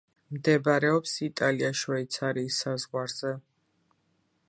[0.35, 3.39] მდებარეობს იტალია-შვეიცარიის საზღვარზე.